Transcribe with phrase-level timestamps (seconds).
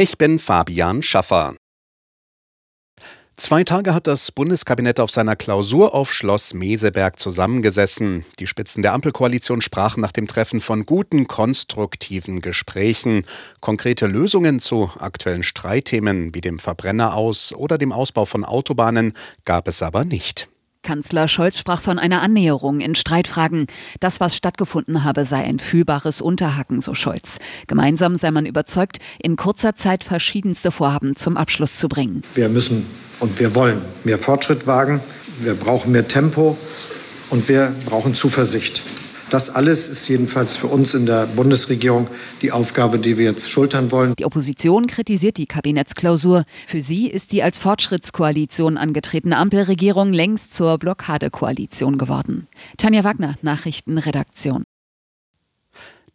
[0.00, 1.54] Ich bin Fabian Schaffer.
[3.36, 8.24] Zwei Tage hat das Bundeskabinett auf seiner Klausur auf Schloss Meseberg zusammengesessen.
[8.38, 13.26] Die Spitzen der Ampelkoalition sprachen nach dem Treffen von guten, konstruktiven Gesprächen.
[13.60, 19.12] Konkrete Lösungen zu aktuellen Streitthemen wie dem Verbrenner aus oder dem Ausbau von Autobahnen
[19.44, 20.48] gab es aber nicht.
[20.82, 23.66] Kanzler Scholz sprach von einer Annäherung in Streitfragen.
[24.00, 27.38] Das, was stattgefunden habe, sei ein fühlbares Unterhaken, so Scholz.
[27.66, 32.22] Gemeinsam sei man überzeugt, in kurzer Zeit verschiedenste Vorhaben zum Abschluss zu bringen.
[32.34, 32.86] Wir müssen
[33.20, 35.00] und wir wollen mehr Fortschritt wagen.
[35.40, 36.56] Wir brauchen mehr Tempo
[37.30, 38.82] und wir brauchen Zuversicht.
[39.30, 42.08] Das alles ist jedenfalls für uns in der Bundesregierung
[42.42, 44.14] die Aufgabe, die wir jetzt schultern wollen.
[44.18, 46.44] Die Opposition kritisiert die Kabinettsklausur.
[46.66, 52.48] Für sie ist die als Fortschrittskoalition angetretene Ampelregierung längst zur Blockadekoalition geworden.
[52.76, 54.64] Tanja Wagner, Nachrichtenredaktion.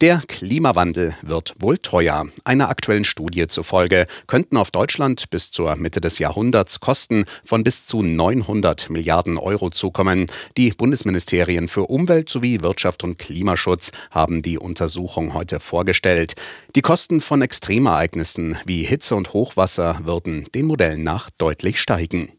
[0.00, 2.26] Der Klimawandel wird wohl teuer.
[2.44, 7.86] Einer aktuellen Studie zufolge könnten auf Deutschland bis zur Mitte des Jahrhunderts Kosten von bis
[7.86, 10.26] zu 900 Milliarden Euro zukommen.
[10.56, 16.34] Die Bundesministerien für Umwelt sowie Wirtschaft und Klimaschutz haben die Untersuchung heute vorgestellt.
[16.74, 22.32] Die Kosten von Extremereignissen wie Hitze und Hochwasser würden den Modellen nach deutlich steigen.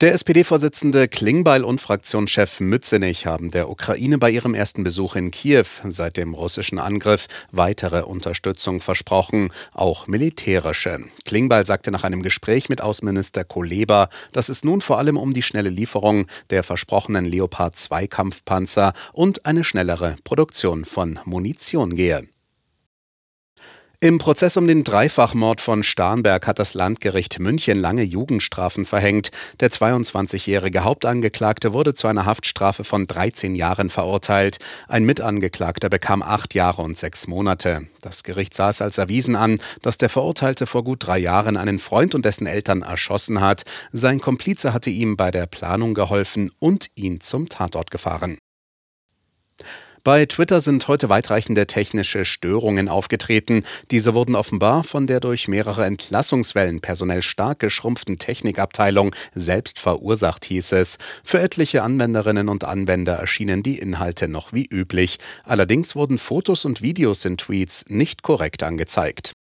[0.00, 5.66] Der SPD-Vorsitzende Klingbeil und Fraktionschef Mützenich haben der Ukraine bei ihrem ersten Besuch in Kiew
[5.88, 10.98] seit dem russischen Angriff weitere Unterstützung versprochen, auch militärische.
[11.24, 15.42] Klingbeil sagte nach einem Gespräch mit Außenminister Kuleba, dass es nun vor allem um die
[15.42, 22.22] schnelle Lieferung der versprochenen Leopard 2 Kampfpanzer und eine schnellere Produktion von Munition gehe.
[24.02, 29.30] Im Prozess um den Dreifachmord von Starnberg hat das Landgericht München lange Jugendstrafen verhängt.
[29.60, 34.58] Der 22-jährige Hauptangeklagte wurde zu einer Haftstrafe von 13 Jahren verurteilt.
[34.88, 37.86] Ein Mitangeklagter bekam acht Jahre und sechs Monate.
[38.00, 41.78] Das Gericht sah es als erwiesen an, dass der Verurteilte vor gut drei Jahren einen
[41.78, 43.62] Freund und dessen Eltern erschossen hat.
[43.92, 48.36] Sein Komplize hatte ihm bei der Planung geholfen und ihn zum Tatort gefahren.
[50.04, 53.62] Bei Twitter sind heute weitreichende technische Störungen aufgetreten.
[53.92, 60.72] Diese wurden offenbar von der durch mehrere Entlassungswellen personell stark geschrumpften Technikabteilung selbst verursacht, hieß
[60.72, 60.98] es.
[61.22, 65.18] Für etliche Anwenderinnen und Anwender erschienen die Inhalte noch wie üblich.
[65.44, 69.34] Allerdings wurden Fotos und Videos in Tweets nicht korrekt angezeigt.